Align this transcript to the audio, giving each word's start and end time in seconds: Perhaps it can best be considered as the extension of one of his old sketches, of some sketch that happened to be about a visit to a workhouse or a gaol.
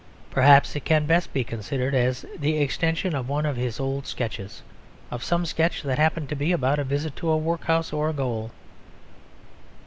Perhaps 0.31 0.75
it 0.75 0.83
can 0.83 1.05
best 1.05 1.31
be 1.31 1.43
considered 1.43 1.93
as 1.93 2.25
the 2.35 2.57
extension 2.57 3.13
of 3.13 3.29
one 3.29 3.45
of 3.45 3.55
his 3.55 3.79
old 3.79 4.07
sketches, 4.07 4.63
of 5.11 5.23
some 5.23 5.45
sketch 5.45 5.83
that 5.83 5.99
happened 5.99 6.27
to 6.29 6.35
be 6.35 6.51
about 6.51 6.79
a 6.79 6.83
visit 6.83 7.15
to 7.17 7.29
a 7.29 7.37
workhouse 7.37 7.93
or 7.93 8.09
a 8.09 8.13
gaol. 8.13 8.49